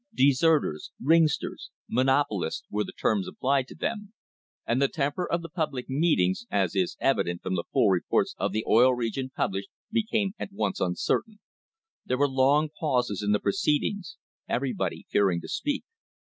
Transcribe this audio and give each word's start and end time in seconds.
"De 0.15 0.31
serters," 0.31 0.89
"ringsters," 0.99 1.69
"monopolists," 1.87 2.63
were 2.71 2.83
the 2.83 2.91
terms 2.91 3.27
applied 3.27 3.67
to 3.67 3.75
them, 3.75 4.13
and 4.65 4.81
the 4.81 4.87
temper 4.87 5.31
of 5.31 5.43
the 5.43 5.47
public 5.47 5.87
meetings, 5.91 6.47
as 6.49 6.75
is 6.75 6.97
evident 6.99 7.43
from 7.43 7.53
the 7.53 7.65
full 7.71 7.89
reports 7.91 8.33
the 8.33 8.37
newspapers 8.45 8.47
of 8.47 8.51
the 8.51 8.65
Oil 8.67 8.95
Region 8.95 9.29
pub 9.29 9.51
lished, 9.51 9.69
became 9.91 10.33
at 10.39 10.51
once 10.51 10.79
uncertain. 10.79 11.37
There 12.03 12.17
were 12.17 12.27
long 12.27 12.69
pauses 12.79 13.21
in 13.21 13.31
le 13.31 13.39
proceedings, 13.41 14.17
everybody 14.49 15.05
fearing 15.11 15.39
to 15.41 15.47
speak. 15.47 15.83